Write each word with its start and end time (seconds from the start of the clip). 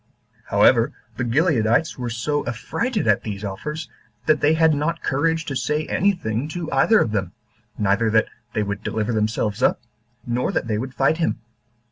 However, 0.45 0.93
the 1.17 1.23
Gileadites 1.23 1.95
were 1.95 2.09
so 2.09 2.43
affrighted 2.47 3.07
at 3.07 3.21
these 3.21 3.43
offers, 3.45 3.87
that 4.25 4.41
they 4.41 4.55
had 4.55 4.73
not 4.73 5.03
courage 5.03 5.45
to 5.45 5.55
say 5.55 5.85
any 5.85 6.11
thing 6.13 6.47
to 6.47 6.71
either 6.71 6.97
of 6.99 7.11
them, 7.11 7.33
neither 7.77 8.09
that 8.09 8.25
they 8.55 8.63
would 8.63 8.81
deliver 8.81 9.13
themselves 9.13 9.61
up, 9.61 9.79
nor 10.25 10.51
that 10.53 10.65
they 10.65 10.79
would 10.79 10.95
fight 10.95 11.17
him. 11.17 11.39